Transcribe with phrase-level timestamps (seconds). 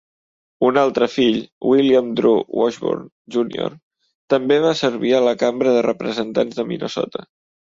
[0.67, 1.35] Un altre fill,
[1.71, 3.05] William Drew Washburn
[3.37, 3.77] Junior,
[4.35, 7.27] també va servir a la Cambra de Representants de Minnesota.